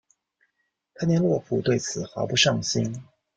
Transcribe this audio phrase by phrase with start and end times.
[0.95, 3.03] 佩内洛普对此毫不上心。